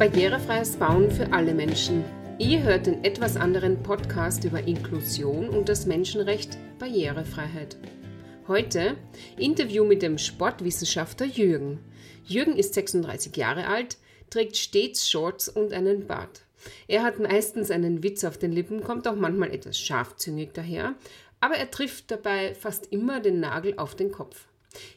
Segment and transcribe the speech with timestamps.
[0.00, 2.02] Barrierefreies Bauen für alle Menschen.
[2.38, 7.76] Ihr hört den etwas anderen Podcast über Inklusion und das Menschenrecht Barrierefreiheit.
[8.48, 8.96] Heute
[9.36, 11.80] Interview mit dem Sportwissenschaftler Jürgen.
[12.24, 13.98] Jürgen ist 36 Jahre alt,
[14.30, 16.46] trägt stets Shorts und einen Bart.
[16.88, 20.94] Er hat meistens einen Witz auf den Lippen, kommt auch manchmal etwas scharfzüngig daher,
[21.40, 24.46] aber er trifft dabei fast immer den Nagel auf den Kopf.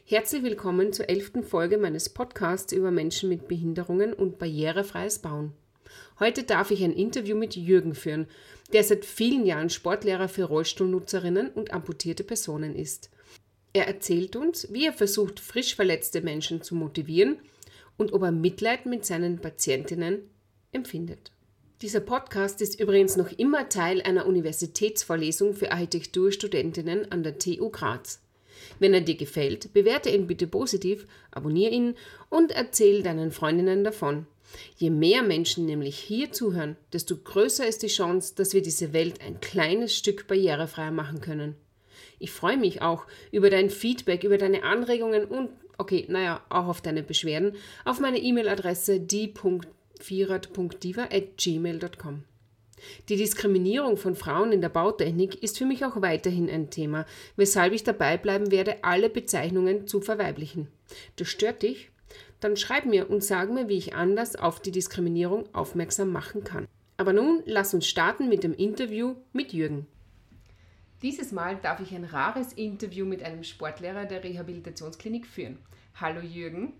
[0.06, 5.52] Herzlich willkommen zur elften Folge meines Podcasts über Menschen mit Behinderungen und barrierefreies Bauen.
[6.20, 8.26] Heute darf ich ein Interview mit Jürgen führen,
[8.74, 13.08] der seit vielen Jahren Sportlehrer für Rollstuhlnutzerinnen und amputierte Personen ist.
[13.72, 17.38] Er erzählt uns, wie er versucht, frisch verletzte Menschen zu motivieren
[17.96, 20.18] und ob er Mitleid mit seinen Patientinnen
[20.70, 21.32] empfindet.
[21.80, 28.20] Dieser Podcast ist übrigens noch immer Teil einer Universitätsvorlesung für Architekturstudentinnen an der TU Graz.
[28.78, 31.94] Wenn er dir gefällt, bewerte ihn bitte positiv, abonniere ihn
[32.28, 34.26] und erzähl deinen Freundinnen davon.
[34.76, 39.20] Je mehr Menschen nämlich hier zuhören, desto größer ist die Chance, dass wir diese Welt
[39.20, 41.56] ein kleines Stück barrierefreier machen können.
[42.18, 46.80] Ich freue mich auch über dein Feedback, über deine Anregungen und, okay, naja, auch auf
[46.80, 49.60] deine Beschwerden auf meine E-Mail-Adresse die.de
[50.00, 52.24] vierat.diva.gmail.com.
[53.08, 57.72] Die Diskriminierung von Frauen in der Bautechnik ist für mich auch weiterhin ein Thema, weshalb
[57.72, 60.68] ich dabei bleiben werde, alle Bezeichnungen zu verweiblichen.
[61.16, 61.90] Das stört dich?
[62.40, 66.66] Dann schreib mir und sag mir, wie ich anders auf die Diskriminierung aufmerksam machen kann.
[66.96, 69.86] Aber nun lass uns starten mit dem Interview mit Jürgen.
[71.02, 75.58] Dieses Mal darf ich ein rares Interview mit einem Sportlehrer der Rehabilitationsklinik führen.
[75.96, 76.72] Hallo Jürgen.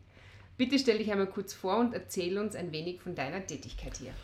[0.56, 4.14] Bitte stell dich einmal kurz vor und erzähl uns ein wenig von deiner Tätigkeit hier.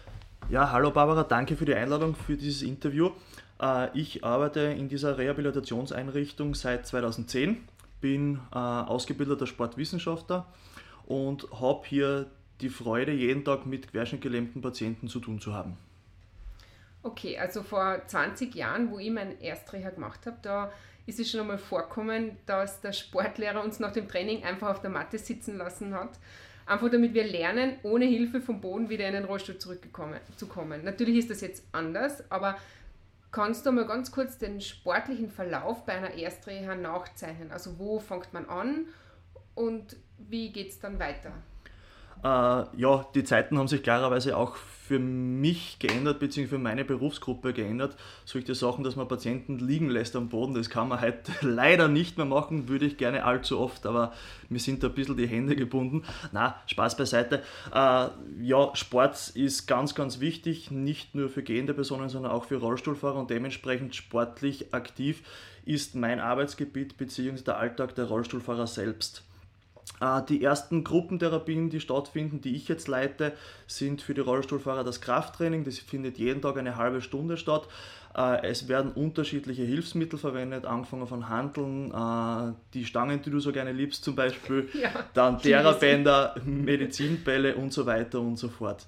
[0.50, 3.12] Ja, hallo Barbara, danke für die Einladung für dieses Interview.
[3.62, 7.68] Äh, ich arbeite in dieser Rehabilitationseinrichtung seit 2010,
[8.00, 10.46] bin äh, ausgebildeter Sportwissenschaftler
[11.06, 12.26] und habe hier
[12.60, 15.78] die Freude, jeden Tag mit querschnittgelähmten Patienten zu tun zu haben.
[17.04, 20.72] Okay, also vor 20 Jahren, wo ich mein Erstreha gemacht habe, da
[21.06, 24.90] ist es schon einmal vorkommen, dass der Sportlehrer uns nach dem Training einfach auf der
[24.90, 26.18] Matte sitzen lassen hat.
[26.70, 30.84] Einfach damit wir lernen, ohne Hilfe vom Boden wieder in den Rollstuhl zurückzukommen.
[30.84, 32.56] Natürlich ist das jetzt anders, aber
[33.32, 37.50] kannst du mal ganz kurz den sportlichen Verlauf bei einer Erstreha nachzeichnen?
[37.50, 38.86] Also wo fängt man an
[39.56, 41.32] und wie geht es dann weiter?
[42.22, 47.52] Äh, ja, die Zeiten haben sich klarerweise auch für mich geändert, beziehungsweise für meine Berufsgruppe
[47.52, 47.96] geändert.
[48.24, 52.16] Solche Sachen, dass man Patienten liegen lässt am Boden, das kann man heute leider nicht
[52.16, 54.12] mehr machen, würde ich gerne allzu oft, aber
[54.48, 56.02] mir sind da ein bisschen die Hände gebunden.
[56.32, 57.42] Na, Spaß beiseite.
[57.72, 58.08] Äh,
[58.42, 63.20] ja, Sport ist ganz, ganz wichtig, nicht nur für gehende Personen, sondern auch für Rollstuhlfahrer
[63.20, 65.22] und dementsprechend sportlich aktiv
[65.64, 69.22] ist mein Arbeitsgebiet beziehungsweise der Alltag der Rollstuhlfahrer selbst.
[70.00, 73.32] Äh, die ersten Gruppentherapien, die stattfinden, die ich jetzt leite,
[73.66, 75.64] sind für die Rollstuhlfahrer das Krafttraining.
[75.64, 77.68] Das findet jeden Tag eine halbe Stunde statt.
[78.16, 83.52] Äh, es werden unterschiedliche Hilfsmittel verwendet, angefangen von Handeln, äh, die Stangen, die du so
[83.52, 88.86] gerne liebst zum Beispiel, ja, dann Therabänder, Medizinbälle und so weiter und so fort.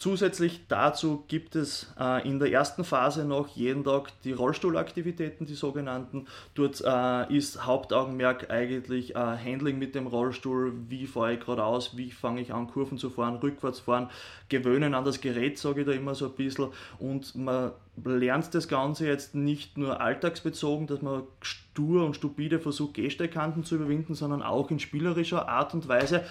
[0.00, 5.54] Zusätzlich dazu gibt es äh, in der ersten Phase noch jeden Tag die Rollstuhlaktivitäten, die
[5.54, 6.26] sogenannten.
[6.54, 10.72] Dort äh, ist Hauptaugenmerk eigentlich äh, Handling mit dem Rollstuhl.
[10.88, 11.98] Wie fahre ich geradeaus?
[11.98, 14.08] Wie fange ich an, Kurven zu fahren, rückwärts fahren?
[14.48, 16.68] Gewöhnen an das Gerät, sage ich da immer so ein bisschen.
[16.98, 17.72] Und man
[18.04, 23.76] lernt das Ganze jetzt nicht nur alltagsbezogen, dass man stur und stupide versucht, Gehsteigkanten zu
[23.76, 26.24] überwinden, sondern auch in spielerischer Art und Weise,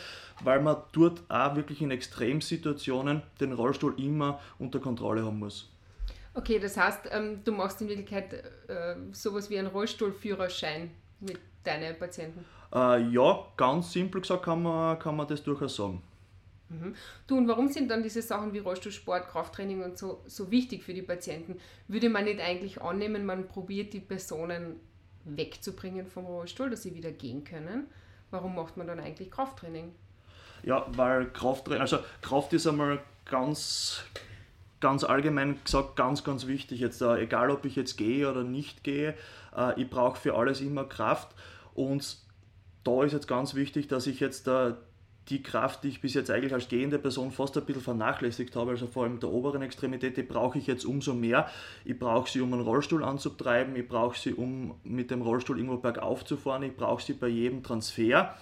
[0.43, 5.71] weil man dort auch wirklich in Extremsituationen den Rollstuhl immer unter Kontrolle haben muss.
[6.33, 8.33] Okay, das heißt, ähm, du machst in Wirklichkeit
[8.67, 12.45] äh, sowas wie einen Rollstuhlführerschein mit deinen Patienten?
[12.73, 16.01] Äh, ja, ganz simpel gesagt kann man, kann man das durchaus sagen.
[16.69, 16.95] Mhm.
[17.27, 20.93] Du, und warum sind dann diese Sachen wie Rollstuhlsport, Krafttraining und so, so wichtig für
[20.93, 21.59] die Patienten?
[21.87, 24.79] Würde man nicht eigentlich annehmen, man probiert die Personen
[25.25, 27.87] wegzubringen vom Rollstuhl, dass sie wieder gehen können?
[28.31, 29.91] Warum macht man dann eigentlich Krafttraining?
[30.63, 34.03] Ja, weil Krafttraining, also Kraft ist einmal ganz,
[34.79, 36.79] ganz allgemein gesagt ganz, ganz wichtig.
[36.79, 39.15] Jetzt, äh, egal ob ich jetzt gehe oder nicht gehe,
[39.55, 41.29] äh, ich brauche für alles immer Kraft
[41.73, 42.17] und
[42.83, 44.73] da ist jetzt ganz wichtig, dass ich jetzt äh,
[45.29, 48.71] die Kraft, die ich bis jetzt eigentlich als gehende Person fast ein bisschen vernachlässigt habe,
[48.71, 51.47] also vor allem der oberen Extremität, die brauche ich jetzt umso mehr.
[51.85, 55.77] Ich brauche sie, um einen Rollstuhl anzutreiben, ich brauche sie, um mit dem Rollstuhl irgendwo
[55.77, 58.35] bergauf zu fahren, ich brauche sie bei jedem Transfer.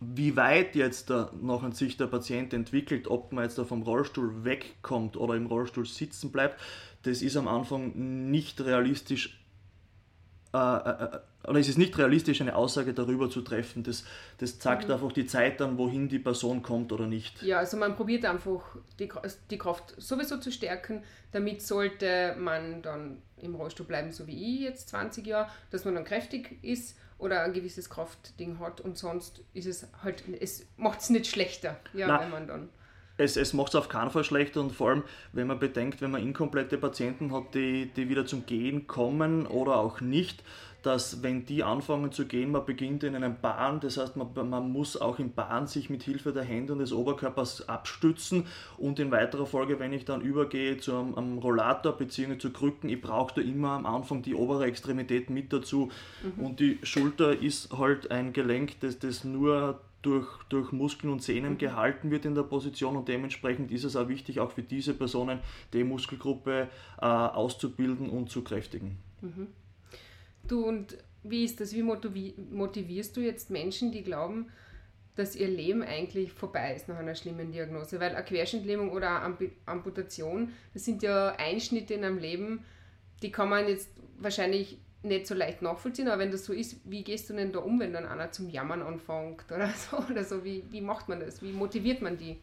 [0.00, 1.10] Wie weit jetzt
[1.40, 5.46] noch an sich der Patient entwickelt, ob man jetzt da vom Rollstuhl wegkommt oder im
[5.46, 6.60] Rollstuhl sitzen bleibt,
[7.02, 9.40] das ist am Anfang nicht realistisch
[10.52, 13.82] äh, äh, äh oder es ist nicht realistisch, eine Aussage darüber zu treffen.
[13.82, 14.04] Das,
[14.38, 14.94] das zeigt mhm.
[14.94, 17.42] einfach die Zeit an, wohin die Person kommt oder nicht.
[17.42, 19.08] Ja, also man probiert einfach die,
[19.50, 21.02] die Kraft sowieso zu stärken.
[21.32, 25.94] Damit sollte man dann im Rollstuhl bleiben, so wie ich jetzt 20 Jahre, dass man
[25.94, 31.00] dann kräftig ist oder ein gewisses Kraftding hat und sonst ist es halt, es macht
[31.00, 32.20] es nicht schlechter, ja, Nein.
[32.20, 32.68] wenn man dann
[33.16, 35.02] es, es macht es auf keinen Fall schlechter und vor allem,
[35.32, 39.76] wenn man bedenkt, wenn man inkomplette Patienten hat, die, die wieder zum Gehen kommen oder
[39.76, 40.42] auch nicht,
[40.82, 44.70] dass wenn die anfangen zu gehen, man beginnt in einem Bahn, das heißt, man, man
[44.70, 48.46] muss auch im Bahn sich mit Hilfe der Hände und des Oberkörpers abstützen
[48.76, 52.36] und in weiterer Folge, wenn ich dann übergehe zu einem, einem Rollator bzw.
[52.36, 55.90] zu Krücken, ich brauche da immer am Anfang die obere Extremität mit dazu
[56.22, 56.44] mhm.
[56.44, 61.54] und die Schulter ist halt ein Gelenk, das, das nur durch, durch Muskeln und Sehnen
[61.54, 61.58] mhm.
[61.58, 65.40] gehalten wird in der Position und dementsprechend ist es auch wichtig, auch für diese Personen
[65.72, 66.68] die Muskelgruppe
[67.00, 68.98] äh, auszubilden und zu kräftigen.
[69.22, 69.48] Mhm.
[70.46, 71.74] Du und wie ist das?
[71.74, 74.50] Wie motivierst du jetzt Menschen, die glauben,
[75.16, 77.98] dass ihr Leben eigentlich vorbei ist nach einer schlimmen Diagnose?
[77.98, 82.64] Weil eine Querschnittlähmung oder eine Amputation, das sind ja Einschnitte in einem Leben,
[83.22, 87.04] die kann man jetzt wahrscheinlich nicht so leicht nachvollziehen, aber wenn das so ist, wie
[87.04, 89.98] gehst du denn da um, wenn dann einer zum Jammern anfängt oder so?
[90.10, 90.44] Oder so?
[90.44, 91.42] Wie, wie macht man das?
[91.42, 92.38] Wie motiviert man die?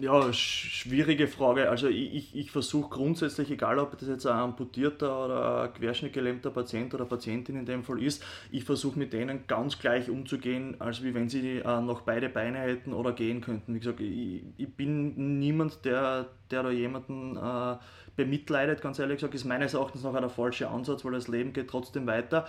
[0.00, 1.68] Ja, schwierige Frage.
[1.68, 6.94] Also ich, ich, ich versuche grundsätzlich, egal ob das jetzt ein amputierter oder querschnittgelähmter Patient
[6.94, 11.14] oder Patientin in dem Fall ist, ich versuche mit denen ganz gleich umzugehen, als wie
[11.14, 13.74] wenn sie äh, noch beide Beine hätten oder gehen könnten.
[13.74, 17.76] Wie gesagt, ich, ich bin niemand, der, der da jemanden äh,
[18.16, 21.68] bemitleidet, ganz ehrlich gesagt, ist meines Erachtens noch ein falscher Ansatz, weil das Leben geht
[21.68, 22.46] trotzdem weiter.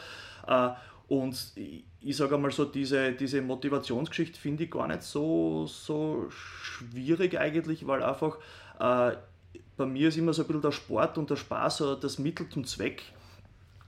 [0.48, 0.69] Äh,
[1.07, 7.38] und ich, sage einmal so, diese, diese Motivationsgeschichte finde ich gar nicht so, so schwierig
[7.38, 8.38] eigentlich, weil einfach
[8.80, 9.15] äh,
[9.77, 12.48] bei mir ist immer so ein bisschen der Sport und der Spaß oder das Mittel
[12.50, 13.04] zum Zweck.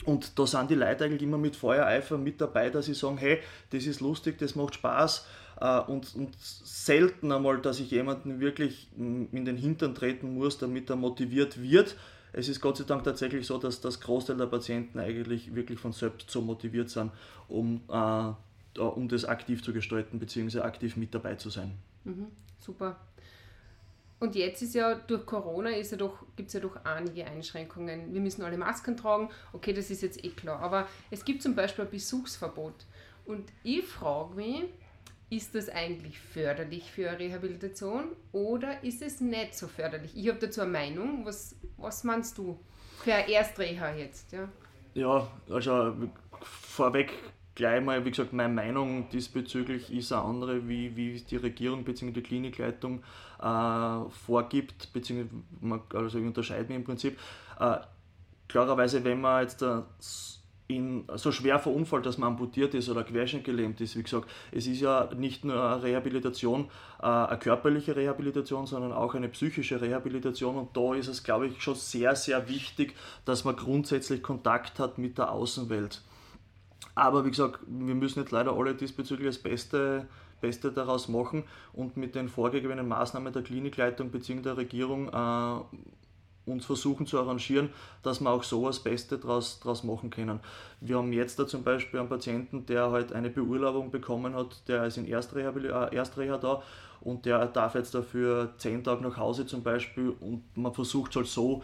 [0.03, 3.39] Und da sind die Leute eigentlich immer mit Feuereifer mit dabei, dass sie sagen, hey,
[3.71, 5.25] das ist lustig, das macht Spaß.
[5.59, 10.89] Äh, und, und selten einmal, dass ich jemanden wirklich in den Hintern treten muss, damit
[10.89, 11.95] er motiviert wird
[12.37, 15.93] es ist Gott sei Dank tatsächlich so, dass das Großteil der Patienten eigentlich wirklich von
[15.93, 17.11] selbst so motiviert sind,
[17.47, 20.59] um, äh, um das aktiv zu gestalten bzw.
[20.59, 21.71] aktiv mit dabei zu sein.
[22.03, 22.27] Mhm,
[22.59, 22.97] super.
[24.19, 25.81] Und jetzt ist ja durch Corona ja
[26.35, 28.13] gibt es ja doch einige Einschränkungen.
[28.13, 30.59] Wir müssen alle Masken tragen, okay, das ist jetzt eh klar.
[30.59, 32.85] Aber es gibt zum Beispiel ein Besuchsverbot.
[33.25, 34.63] Und ich frage mich,
[35.29, 40.11] ist das eigentlich förderlich für eine Rehabilitation oder ist es nicht so förderlich?
[40.15, 41.25] Ich habe dazu eine Meinung.
[41.25, 42.59] Was, was meinst du
[43.03, 44.31] für eine Erstreha jetzt?
[44.31, 44.49] Ja,
[44.93, 45.95] ja also
[46.41, 47.13] vorweg
[47.55, 52.11] gleich mal, wie gesagt, meine Meinung diesbezüglich ist eine andere, wie, wie die Regierung bzw.
[52.11, 53.01] die Klinikleitung
[53.41, 57.17] äh, vorgibt, beziehungsweise also ich unterscheide mich im Prinzip.
[57.59, 57.77] Äh,
[58.47, 59.81] klarerweise, wenn man jetzt äh,
[60.67, 63.95] in so schwer verunfallt, dass man amputiert ist oder querschnittgelähmt ist.
[63.95, 66.69] Wie gesagt, es ist ja nicht nur eine Rehabilitation,
[67.01, 70.55] äh, eine körperliche Rehabilitation, sondern auch eine psychische Rehabilitation.
[70.55, 72.95] Und da ist es, glaube ich, schon sehr, sehr wichtig,
[73.25, 76.01] dass man grundsätzlich Kontakt hat mit der Außenwelt.
[76.95, 80.07] Aber wie gesagt, wir müssen jetzt leider alle diesbezüglich das Beste,
[80.41, 84.41] Beste daraus machen und mit den vorgegebenen Maßnahmen der Klinikleitung bzw.
[84.41, 85.77] der Regierung äh,
[86.45, 87.69] uns versuchen zu arrangieren,
[88.03, 90.39] dass wir auch so das Beste daraus draus machen können.
[90.79, 94.85] Wir haben jetzt da zum Beispiel einen Patienten, der halt eine Beurlaubung bekommen hat, der
[94.85, 96.61] ist in Erstreha, äh, Erstreha da
[97.01, 101.15] und der darf jetzt dafür zehn Tage nach Hause zum Beispiel und man versucht es
[101.17, 101.63] halt so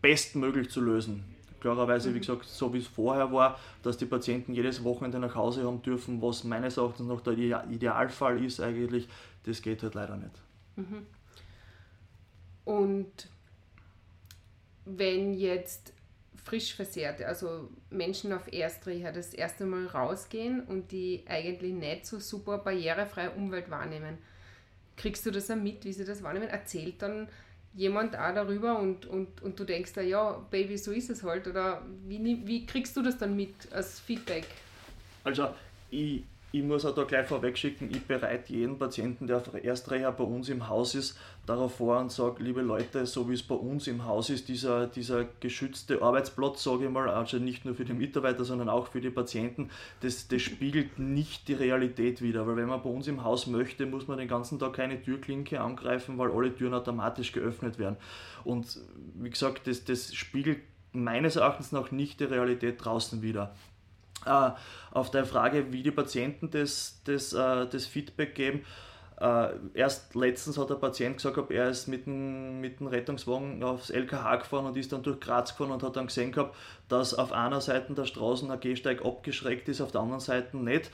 [0.00, 1.24] bestmöglich zu lösen.
[1.60, 2.20] Klarerweise, wie mhm.
[2.20, 6.22] gesagt, so wie es vorher war, dass die Patienten jedes Wochenende nach Hause haben dürfen,
[6.22, 9.08] was meines Erachtens noch der Idealfall ist eigentlich,
[9.44, 10.30] das geht halt leider nicht.
[10.76, 11.06] Mhm.
[12.64, 13.28] Und
[14.96, 15.92] wenn jetzt
[16.44, 22.18] frisch Versehrte, also Menschen auf Erstreha das erste Mal rausgehen und die eigentlich nicht so
[22.18, 24.18] super barrierefreie Umwelt wahrnehmen,
[24.96, 26.48] kriegst du das auch mit, wie sie das wahrnehmen?
[26.48, 27.28] Erzählt dann
[27.74, 31.46] jemand auch darüber und, und, und du denkst da, ja, Baby, so ist es halt?
[31.46, 34.46] Oder wie, wie kriegst du das dann mit als Feedback?
[35.24, 35.54] Also,
[35.90, 39.44] ich, ich muss auch da gleich vorweg schicken, ich bereite jeden Patienten, der auf
[40.16, 43.54] bei uns im Haus ist, darauf vor und sage, liebe Leute, so wie es bei
[43.54, 47.84] uns im Haus ist, dieser, dieser geschützte Arbeitsplatz, sage ich mal, also nicht nur für
[47.84, 49.68] die Mitarbeiter, sondern auch für die Patienten,
[50.00, 52.46] das, das spiegelt nicht die Realität wider.
[52.46, 55.60] Weil wenn man bei uns im Haus möchte, muss man den ganzen Tag keine Türklinke
[55.60, 57.96] angreifen, weil alle Türen automatisch geöffnet werden.
[58.44, 58.80] Und
[59.14, 60.60] wie gesagt, das, das spiegelt
[60.92, 63.54] meines Erachtens noch nicht die Realität draußen wider.
[64.26, 64.50] Äh,
[64.92, 68.64] auf der Frage, wie die Patienten das, das, äh, das Feedback geben,
[69.20, 73.90] Äh, erst letztens hat der Patient gesagt, er ist mit dem, mit dem Rettungswagen aufs
[73.90, 76.54] LKH gefahren und ist dann durch Graz gefahren und hat dann gesehen gehabt,
[76.88, 80.92] dass auf einer Seite der Straßen ein Gehsteig abgeschreckt ist, auf der anderen Seite nicht.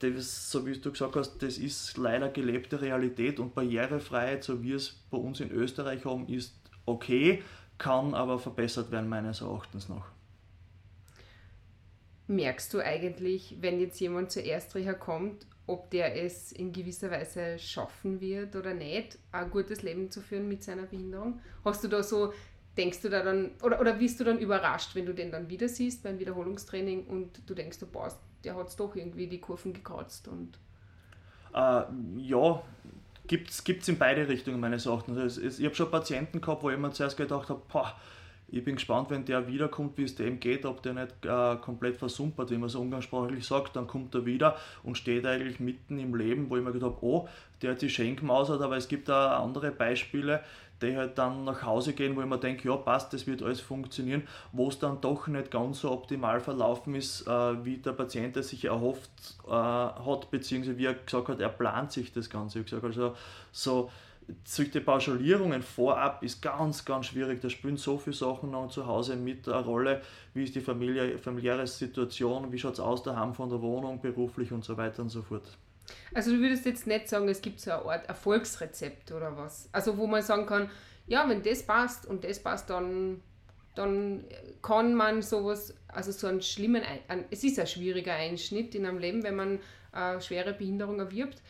[0.00, 4.72] Das, so wie du gesagt hast, das ist leider gelebte Realität und Barrierefreiheit, so wie
[4.72, 6.54] es bei uns in Österreich haben, ist
[6.84, 7.44] okay,
[7.78, 10.06] kann aber verbessert werden, meines Erachtens noch.
[12.26, 17.58] Merkst du eigentlich, wenn jetzt jemand zur Erstreha kommt ob der es in gewisser Weise
[17.58, 21.40] schaffen wird oder nicht, ein gutes Leben zu führen mit seiner Behinderung?
[21.64, 22.32] Hast du da so,
[22.76, 25.68] denkst du da dann, oder, oder bist du dann überrascht, wenn du den dann wieder
[25.68, 28.12] siehst beim Wiederholungstraining und du denkst, du boah,
[28.44, 30.58] der hat es doch irgendwie die Kurven gekratzt und.
[31.54, 31.84] Äh,
[32.16, 32.62] ja,
[33.26, 35.16] gibt es in beide Richtungen meines Erachtens.
[35.16, 37.62] Also ich habe schon Patienten gehabt, wo ich mir zuerst gedacht habe,
[38.52, 41.96] ich bin gespannt, wenn der wiederkommt, wie es dem geht, ob der nicht äh, komplett
[41.96, 46.14] versumpert, wie man so umgangssprachlich sagt, dann kommt er wieder und steht eigentlich mitten im
[46.14, 47.28] Leben, wo ich mir gedacht habe, oh,
[47.62, 50.42] der hat die Schenkmausert, aber es gibt auch andere Beispiele,
[50.82, 53.60] die halt dann nach Hause gehen, wo ich mir denke, ja passt, das wird alles
[53.60, 58.36] funktionieren, wo es dann doch nicht ganz so optimal verlaufen ist, äh, wie der Patient
[58.36, 59.10] es sich erhofft
[59.46, 62.58] äh, hat, beziehungsweise wie er gesagt hat, er plant sich das Ganze.
[62.58, 63.16] Ich gesagt, also
[63.50, 63.90] so
[64.44, 67.40] solche Pauschalierungen vorab ist ganz, ganz schwierig.
[67.40, 70.02] Da spielen so viele Sachen noch zu Hause mit eine Rolle.
[70.34, 74.52] Wie ist die Familie, familiäre Situation, wie schaut es aus daheim von der Wohnung, beruflich
[74.52, 75.56] und so weiter und so fort.
[76.14, 79.68] Also du würdest jetzt nicht sagen, es gibt so eine Art Erfolgsrezept oder was?
[79.72, 80.70] Also wo man sagen kann,
[81.06, 83.20] ja, wenn das passt und das passt, dann,
[83.74, 84.24] dann
[84.62, 88.98] kann man sowas, also so einen schlimmen, ein, es ist ein schwieriger Einschnitt in einem
[88.98, 89.58] Leben, wenn man
[89.92, 91.42] eine schwere Behinderung erwirbt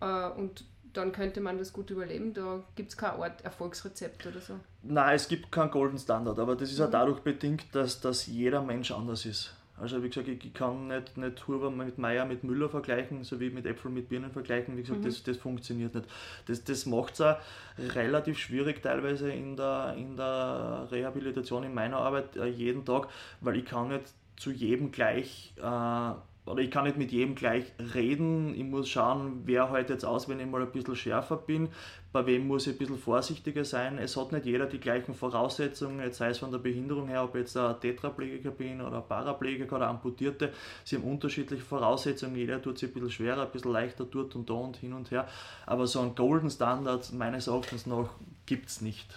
[0.00, 2.34] äh, und dann könnte man das gut überleben.
[2.34, 4.54] Da gibt es kein Art Erfolgsrezept oder so.
[4.82, 6.86] Nein, es gibt keinen Golden Standard, aber das ist mhm.
[6.86, 9.54] auch dadurch bedingt, dass, dass jeder Mensch anders ist.
[9.80, 13.50] Also wie gesagt, ich kann nicht, nicht Huber mit Meier mit Müller vergleichen, so wie
[13.50, 14.76] mit Äpfel mit Birnen vergleichen.
[14.76, 15.04] Wie gesagt, mhm.
[15.04, 16.06] das, das funktioniert nicht.
[16.46, 17.36] Das, das macht es auch
[17.78, 23.08] relativ schwierig teilweise in der, in der Rehabilitation, in meiner Arbeit äh, jeden Tag,
[23.40, 26.12] weil ich kann nicht zu jedem gleich äh,
[26.48, 27.64] oder ich kann nicht mit jedem gleich
[27.94, 28.54] reden.
[28.54, 31.68] Ich muss schauen, wer heute jetzt aus, wenn ich mal ein bisschen schärfer bin.
[32.10, 33.98] Bei wem muss ich ein bisschen vorsichtiger sein.
[33.98, 37.34] Es hat nicht jeder die gleichen Voraussetzungen, jetzt sei es von der Behinderung her, ob
[37.34, 40.52] jetzt ein Tetraplegiker bin oder ein Paraplegiker oder Amputierte.
[40.84, 42.36] Sie haben unterschiedliche Voraussetzungen.
[42.36, 45.10] Jeder tut sich ein bisschen schwerer, ein bisschen leichter dort und da und hin und
[45.10, 45.28] her.
[45.66, 48.10] Aber so einen Golden Standard meines Erachtens noch
[48.46, 49.08] gibt es nicht.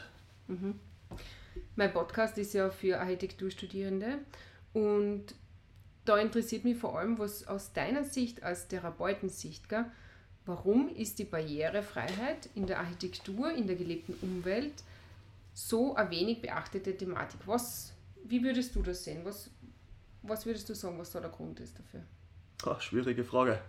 [0.47, 0.75] Mhm.
[1.75, 4.19] Mein Podcast ist ja für Architekturstudierende
[4.73, 5.33] und
[6.11, 9.85] da interessiert mich vor allem, was aus deiner Sicht als Therapeutensicht, gell,
[10.45, 14.73] warum ist die Barrierefreiheit in der Architektur, in der gelebten Umwelt
[15.53, 17.39] so eine wenig beachtete Thematik?
[17.45, 17.93] Was,
[18.25, 19.21] wie würdest du das sehen?
[19.23, 19.49] Was,
[20.21, 22.01] was würdest du sagen, was da der Grund ist dafür?
[22.65, 23.61] Ach, schwierige Frage.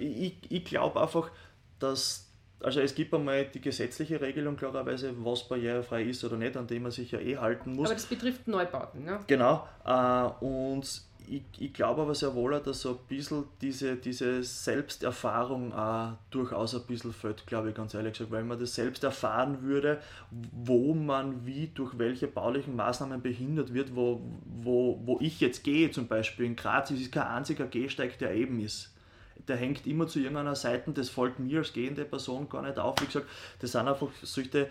[0.00, 1.30] Ich, ich glaube einfach,
[1.78, 2.26] dass
[2.60, 6.84] also es gibt einmal die gesetzliche Regelung klarerweise, was barrierefrei ist oder nicht, an dem
[6.84, 7.86] man sich ja eh halten muss.
[7.86, 9.20] Aber das betrifft Neubauten, ne?
[9.26, 9.66] Genau.
[9.84, 15.72] Äh, und ich, ich glaube aber sehr wohl, dass so ein bisschen diese, diese Selbsterfahrung
[15.72, 19.62] auch durchaus ein bisschen fällt, glaube ich, ganz ehrlich gesagt, weil man das selbst erfahren
[19.62, 25.64] würde, wo man wie durch welche baulichen Maßnahmen behindert wird, wo, wo, wo ich jetzt
[25.64, 28.93] gehe, zum Beispiel in Graz, es ist kein einziger Gehsteig, der eben ist
[29.48, 32.94] der hängt immer zu irgendeiner Seite, das fällt mir als gehende Person gar nicht auf.
[33.00, 33.26] Wie gesagt,
[33.60, 34.68] das sind einfach solche.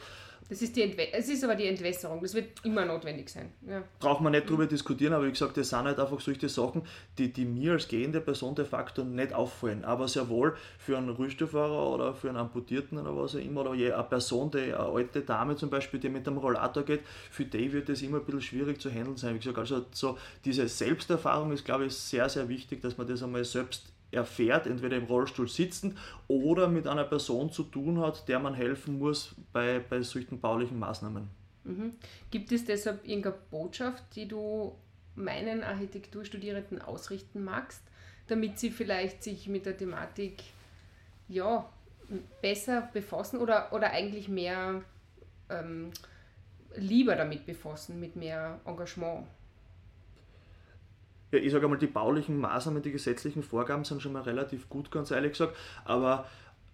[0.49, 3.53] Das ist, die es ist aber die Entwässerung, das wird immer notwendig sein.
[3.65, 3.81] Ja.
[3.99, 6.81] Braucht man nicht drüber diskutieren, aber wie gesagt, das sind halt einfach solche Sachen,
[7.17, 9.85] die, die mir als gehende Person de facto nicht auffallen.
[9.85, 13.71] Aber sehr wohl für einen Rollstuhlfahrer oder für einen Amputierten oder was auch immer, oder
[13.71, 17.01] eine Person, die, eine alte Dame zum Beispiel, die mit dem Rollator geht,
[17.31, 19.35] für die wird das immer ein bisschen schwierig zu handeln sein.
[19.35, 23.23] Wie gesagt, also so diese Selbsterfahrung ist, glaube ich, sehr, sehr wichtig, dass man das
[23.23, 28.39] einmal selbst erfährt, entweder im Rollstuhl sitzend oder mit einer Person zu tun hat, der
[28.39, 31.29] man helfen muss bei, bei solchen baulichen Maßnahmen.
[31.63, 31.93] Mhm.
[32.31, 34.75] Gibt es deshalb irgendeine Botschaft, die du
[35.15, 37.81] meinen Architekturstudierenden ausrichten magst,
[38.27, 40.43] damit sie vielleicht sich mit der Thematik
[41.27, 41.69] ja,
[42.41, 44.81] besser befassen oder, oder eigentlich mehr
[45.49, 45.91] ähm,
[46.75, 49.27] lieber damit befassen, mit mehr Engagement?
[51.33, 54.91] Ja, ich sage einmal, die baulichen Maßnahmen, die gesetzlichen Vorgaben sind schon mal relativ gut,
[54.91, 55.55] ganz ehrlich gesagt.
[55.85, 56.25] Aber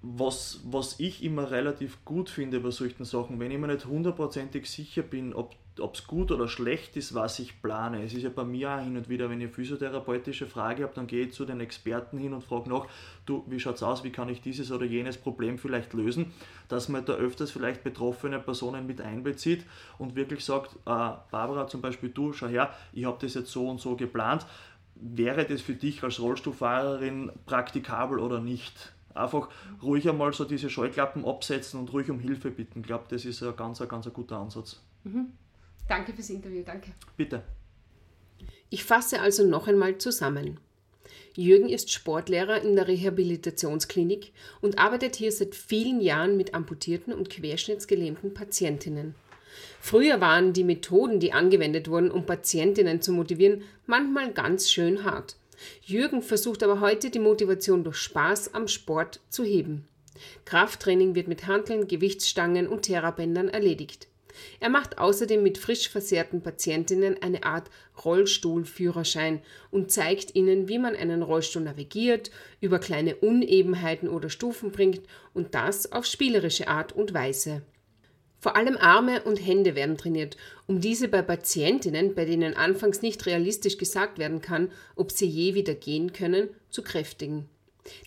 [0.01, 4.70] was, was ich immer relativ gut finde bei solchen Sachen, wenn ich mir nicht hundertprozentig
[4.70, 5.56] sicher bin, ob
[5.93, 8.03] es gut oder schlecht ist, was ich plane.
[8.03, 11.07] Es ist ja bei mir auch hin und wieder, wenn eine physiotherapeutische Frage habe, dann
[11.07, 12.88] gehe ich zu den Experten hin und frage nach,
[13.25, 16.33] du, wie schaut es aus, wie kann ich dieses oder jenes Problem vielleicht lösen,
[16.67, 19.65] dass man da öfters vielleicht betroffene Personen mit einbezieht
[19.98, 23.67] und wirklich sagt, äh, Barbara zum Beispiel, du, schau her, ich habe das jetzt so
[23.67, 24.45] und so geplant,
[24.95, 28.93] wäre das für dich als Rollstuhlfahrerin praktikabel oder nicht?
[29.13, 29.50] Einfach
[29.81, 32.81] ruhig einmal so diese Scheuklappen absetzen und ruhig um Hilfe bitten.
[32.81, 34.81] Ich glaube, das ist ein ganz, ganz ein guter Ansatz.
[35.03, 35.31] Mhm.
[35.89, 36.91] Danke fürs Interview, danke.
[37.17, 37.41] Bitte.
[38.69, 40.60] Ich fasse also noch einmal zusammen.
[41.36, 44.31] Jürgen ist Sportlehrer in der Rehabilitationsklinik
[44.62, 49.15] und arbeitet hier seit vielen Jahren mit amputierten und querschnittsgelähmten Patientinnen.
[49.81, 55.38] Früher waren die Methoden, die angewendet wurden, um Patientinnen zu motivieren, manchmal ganz schön hart.
[55.81, 59.88] Jürgen versucht aber heute die Motivation durch Spaß am Sport zu heben.
[60.46, 64.08] Krafttraining wird mit Hanteln, Gewichtsstangen und Therabändern erledigt.
[64.60, 67.69] Er macht außerdem mit frisch versehrten Patientinnen eine Art
[68.03, 69.41] Rollstuhlführerschein
[69.72, 72.31] und zeigt ihnen, wie man einen Rollstuhl navigiert,
[72.62, 75.01] über kleine Unebenheiten oder Stufen bringt
[75.34, 77.62] und das auf spielerische Art und Weise.
[78.39, 83.25] Vor allem Arme und Hände werden trainiert, um diese bei Patientinnen, bei denen anfangs nicht
[83.25, 87.50] realistisch gesagt werden kann, ob sie je wieder gehen können, zu kräftigen.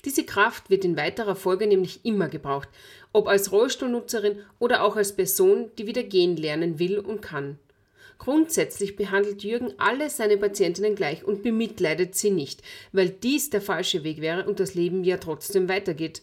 [0.05, 2.69] Diese Kraft wird in weiterer Folge nämlich immer gebraucht,
[3.13, 7.59] ob als Rollstuhlnutzerin oder auch als Person, die wieder gehen lernen will und kann.
[8.19, 12.63] Grundsätzlich behandelt Jürgen alle seine Patientinnen gleich und bemitleidet sie nicht,
[12.93, 16.23] weil dies der falsche Weg wäre und das Leben ja trotzdem weitergeht.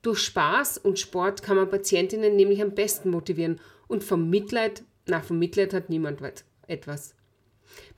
[0.00, 5.20] Durch Spaß und Sport kann man Patientinnen nämlich am besten motivieren und vom Mitleid, na,
[5.20, 6.20] vom Mitleid hat niemand
[6.66, 7.14] etwas.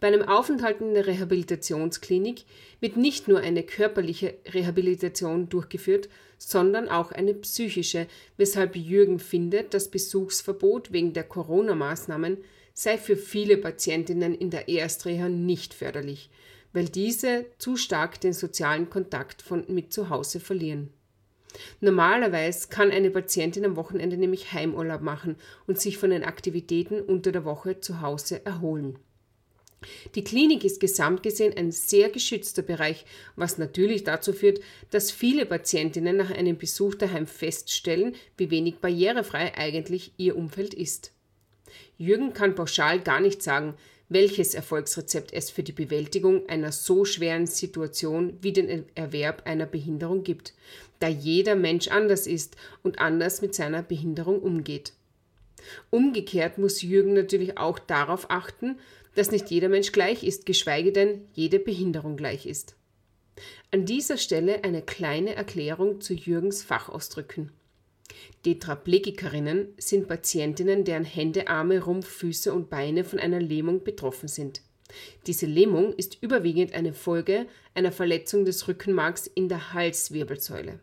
[0.01, 2.45] Bei einem Aufenthalt in der Rehabilitationsklinik
[2.81, 8.07] wird nicht nur eine körperliche Rehabilitation durchgeführt, sondern auch eine psychische,
[8.37, 12.39] weshalb Jürgen findet, das Besuchsverbot wegen der Corona-Maßnahmen
[12.75, 16.29] sei für viele Patientinnen in der Erstreha nicht förderlich,
[16.75, 20.91] weil diese zu stark den sozialen Kontakt von, mit zu Hause verlieren.
[21.81, 27.33] Normalerweise kann eine Patientin am Wochenende nämlich Heimurlaub machen und sich von den Aktivitäten unter
[27.33, 28.99] der Woche zu Hause erholen.
[30.15, 33.05] Die Klinik ist gesamt gesehen ein sehr geschützter Bereich,
[33.37, 39.55] was natürlich dazu führt, dass viele Patientinnen nach einem Besuch daheim feststellen, wie wenig barrierefrei
[39.57, 41.13] eigentlich ihr Umfeld ist.
[41.99, 43.75] Jürgen kann pauschal gar nicht sagen,
[44.09, 50.23] welches Erfolgsrezept es für die Bewältigung einer so schweren Situation wie den Erwerb einer Behinderung
[50.23, 50.55] gibt,
[51.01, 54.93] da jeder Mensch anders ist und anders mit seiner Behinderung umgeht.
[55.91, 58.79] Umgekehrt muss Jürgen natürlich auch darauf achten,
[59.17, 62.77] dass nicht jeder Mensch gleich ist, geschweige denn jede Behinderung gleich ist.
[63.71, 67.51] An dieser Stelle eine kleine Erklärung zu Jürgens Fachausdrücken.
[68.45, 74.63] Tetraplegikerinnen sind Patientinnen, deren Hände, Arme, Rumpf, Füße und Beine von einer Lähmung betroffen sind.
[75.27, 80.79] Diese Lähmung ist überwiegend eine Folge einer Verletzung des Rückenmarks in der Halswirbelsäule.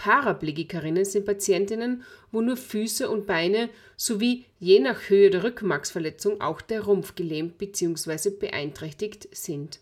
[0.00, 6.62] Paraplegikerinnen sind Patientinnen, wo nur Füße und Beine sowie je nach Höhe der Rückenmarksverletzung auch
[6.62, 8.30] der Rumpf gelähmt bzw.
[8.30, 9.80] beeinträchtigt sind.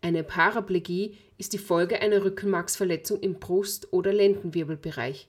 [0.00, 5.28] Eine Paraplegie ist die Folge einer Rückenmarksverletzung im Brust- oder Lendenwirbelbereich.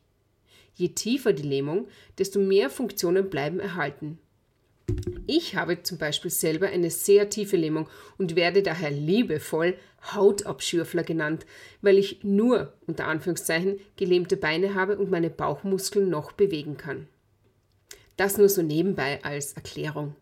[0.74, 4.20] Je tiefer die Lähmung, desto mehr Funktionen bleiben erhalten.
[5.26, 9.78] Ich habe zum Beispiel selber eine sehr tiefe Lähmung und werde daher liebevoll
[10.14, 11.46] Hautabschürfler genannt,
[11.82, 17.08] weil ich nur, unter Anführungszeichen, gelähmte Beine habe und meine Bauchmuskeln noch bewegen kann.
[18.18, 20.16] Das nur so nebenbei als Erklärung.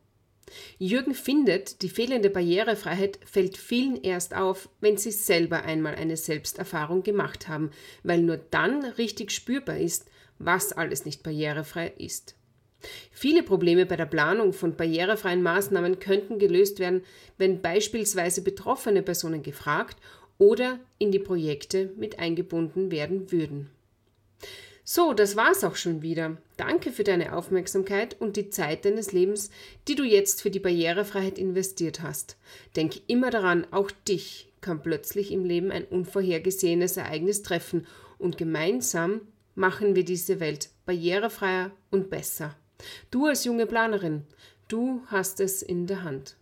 [0.77, 7.03] Jürgen findet, die fehlende Barrierefreiheit fällt vielen erst auf, wenn sie selber einmal eine Selbsterfahrung
[7.03, 7.71] gemacht haben,
[8.03, 12.35] weil nur dann richtig spürbar ist, was alles nicht barrierefrei ist.
[13.11, 17.03] Viele Probleme bei der Planung von barrierefreien Maßnahmen könnten gelöst werden,
[17.37, 19.97] wenn beispielsweise betroffene Personen gefragt
[20.37, 23.69] oder in die Projekte mit eingebunden werden würden.
[24.83, 26.37] So, das war's auch schon wieder.
[26.57, 29.51] Danke für deine Aufmerksamkeit und die Zeit deines Lebens,
[29.87, 32.35] die du jetzt für die Barrierefreiheit investiert hast.
[32.75, 37.85] Denk immer daran, auch dich kann plötzlich im Leben ein unvorhergesehenes Ereignis treffen
[38.17, 39.21] und gemeinsam
[39.55, 42.55] machen wir diese Welt barrierefreier und besser.
[43.09, 44.23] Du als junge Planerin,
[44.67, 46.35] du hast es in der Hand.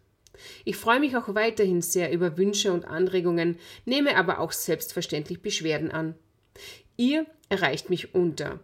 [0.65, 5.89] Ich freue mich auch weiterhin sehr über Wünsche und Anregungen, nehme aber auch selbstverständlich Beschwerden
[5.91, 6.13] an.
[6.97, 8.59] Ihr erreicht mich unter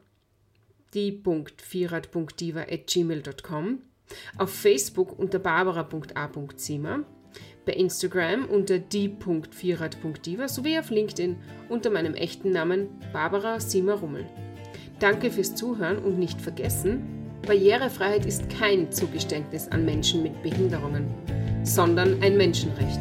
[0.93, 3.81] die.vierrad.diva.gmail.com,
[4.37, 7.03] auf Facebook unter barbara.a.zimmer,
[7.65, 11.35] bei Instagram unter die.vierrad.diva sowie auf LinkedIn
[11.67, 14.25] unter meinem echten Namen Barbara Sima Rummel.
[14.99, 21.07] Danke fürs Zuhören und nicht vergessen, Barrierefreiheit ist kein Zugeständnis an Menschen mit Behinderungen,
[21.63, 22.99] sondern ein Menschenrecht.